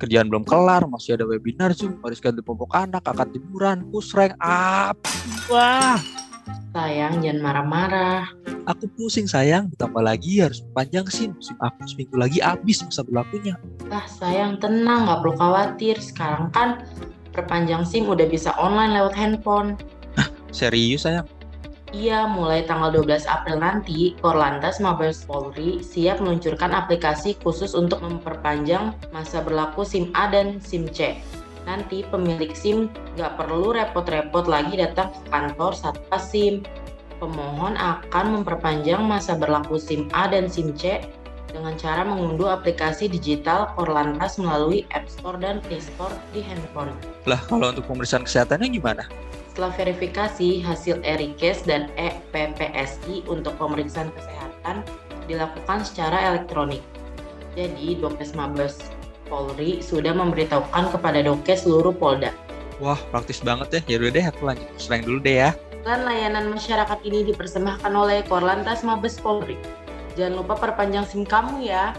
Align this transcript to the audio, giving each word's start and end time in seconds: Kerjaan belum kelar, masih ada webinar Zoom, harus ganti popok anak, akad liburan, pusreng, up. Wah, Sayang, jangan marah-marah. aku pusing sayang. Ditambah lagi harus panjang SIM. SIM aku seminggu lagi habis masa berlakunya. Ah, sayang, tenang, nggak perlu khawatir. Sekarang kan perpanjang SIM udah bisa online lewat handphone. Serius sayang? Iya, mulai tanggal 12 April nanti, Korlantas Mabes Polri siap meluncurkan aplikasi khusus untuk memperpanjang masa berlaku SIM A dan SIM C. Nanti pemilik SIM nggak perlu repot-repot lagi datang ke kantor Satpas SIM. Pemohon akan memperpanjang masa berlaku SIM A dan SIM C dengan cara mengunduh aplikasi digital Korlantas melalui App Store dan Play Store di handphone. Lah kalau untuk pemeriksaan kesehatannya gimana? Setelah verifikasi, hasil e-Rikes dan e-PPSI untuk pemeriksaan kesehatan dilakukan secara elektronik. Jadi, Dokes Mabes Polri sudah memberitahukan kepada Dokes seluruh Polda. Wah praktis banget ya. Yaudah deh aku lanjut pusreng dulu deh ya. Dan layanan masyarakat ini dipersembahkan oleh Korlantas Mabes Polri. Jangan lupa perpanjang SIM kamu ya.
Kerjaan 0.00 0.32
belum 0.32 0.48
kelar, 0.48 0.88
masih 0.88 1.20
ada 1.20 1.28
webinar 1.28 1.76
Zoom, 1.76 2.00
harus 2.00 2.24
ganti 2.24 2.40
popok 2.40 2.72
anak, 2.72 3.04
akad 3.04 3.28
liburan, 3.36 3.84
pusreng, 3.92 4.32
up. 4.40 4.96
Wah, 5.52 6.00
Sayang, 6.70 7.18
jangan 7.18 7.42
marah-marah. 7.42 8.30
aku 8.62 8.86
pusing 8.94 9.26
sayang. 9.26 9.66
Ditambah 9.74 10.06
lagi 10.06 10.38
harus 10.38 10.62
panjang 10.70 11.02
SIM. 11.10 11.34
SIM 11.42 11.58
aku 11.58 11.82
seminggu 11.82 12.14
lagi 12.14 12.38
habis 12.38 12.78
masa 12.86 13.02
berlakunya. 13.02 13.58
Ah, 13.90 14.06
sayang, 14.06 14.62
tenang, 14.62 15.10
nggak 15.10 15.18
perlu 15.18 15.34
khawatir. 15.34 15.98
Sekarang 15.98 16.46
kan 16.54 16.86
perpanjang 17.34 17.82
SIM 17.82 18.06
udah 18.06 18.22
bisa 18.30 18.54
online 18.54 18.94
lewat 18.94 19.18
handphone. 19.18 19.74
Serius 20.54 21.02
sayang? 21.06 21.26
Iya, 21.90 22.30
mulai 22.30 22.62
tanggal 22.70 22.94
12 22.94 23.26
April 23.26 23.58
nanti, 23.58 24.14
Korlantas 24.22 24.78
Mabes 24.78 25.26
Polri 25.26 25.82
siap 25.82 26.22
meluncurkan 26.22 26.70
aplikasi 26.70 27.34
khusus 27.42 27.74
untuk 27.74 27.98
memperpanjang 27.98 28.94
masa 29.10 29.42
berlaku 29.42 29.82
SIM 29.82 30.14
A 30.14 30.30
dan 30.30 30.62
SIM 30.62 30.86
C. 30.86 31.18
Nanti 31.66 32.06
pemilik 32.06 32.54
SIM 32.54 32.86
nggak 33.18 33.34
perlu 33.34 33.74
repot-repot 33.74 34.46
lagi 34.46 34.78
datang 34.78 35.10
ke 35.10 35.20
kantor 35.34 35.74
Satpas 35.74 36.30
SIM. 36.30 36.62
Pemohon 37.18 37.74
akan 37.74 38.38
memperpanjang 38.38 39.02
masa 39.02 39.34
berlaku 39.34 39.74
SIM 39.76 40.06
A 40.14 40.30
dan 40.30 40.46
SIM 40.46 40.70
C 40.78 41.02
dengan 41.50 41.74
cara 41.74 42.06
mengunduh 42.06 42.54
aplikasi 42.54 43.10
digital 43.10 43.74
Korlantas 43.74 44.38
melalui 44.38 44.86
App 44.94 45.10
Store 45.10 45.34
dan 45.34 45.58
Play 45.66 45.82
Store 45.82 46.14
di 46.30 46.38
handphone. 46.38 46.94
Lah 47.26 47.42
kalau 47.50 47.74
untuk 47.74 47.90
pemeriksaan 47.90 48.22
kesehatannya 48.22 48.70
gimana? 48.70 49.04
Setelah 49.60 49.76
verifikasi, 49.76 50.64
hasil 50.64 51.04
e-Rikes 51.04 51.68
dan 51.68 51.92
e-PPSI 52.00 53.28
untuk 53.28 53.60
pemeriksaan 53.60 54.08
kesehatan 54.16 54.80
dilakukan 55.28 55.84
secara 55.84 56.32
elektronik. 56.32 56.80
Jadi, 57.60 58.00
Dokes 58.00 58.32
Mabes 58.32 58.80
Polri 59.28 59.84
sudah 59.84 60.16
memberitahukan 60.16 60.96
kepada 60.96 61.20
Dokes 61.20 61.68
seluruh 61.68 61.92
Polda. 61.92 62.32
Wah 62.80 62.96
praktis 63.12 63.44
banget 63.44 63.84
ya. 63.84 64.00
Yaudah 64.00 64.10
deh 64.16 64.24
aku 64.32 64.48
lanjut 64.48 64.64
pusreng 64.80 65.04
dulu 65.04 65.20
deh 65.20 65.36
ya. 65.44 65.52
Dan 65.84 66.08
layanan 66.08 66.48
masyarakat 66.56 66.96
ini 67.04 67.28
dipersembahkan 67.28 67.92
oleh 67.92 68.24
Korlantas 68.32 68.80
Mabes 68.80 69.20
Polri. 69.20 69.60
Jangan 70.16 70.40
lupa 70.40 70.56
perpanjang 70.56 71.04
SIM 71.04 71.28
kamu 71.28 71.68
ya. 71.68 71.92